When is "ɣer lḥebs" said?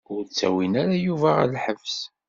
1.37-1.97